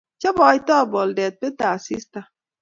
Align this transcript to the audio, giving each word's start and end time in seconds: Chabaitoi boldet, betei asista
Chabaitoi 0.21 0.87
boldet, 0.95 1.39
betei 1.41 1.71
asista 1.73 2.19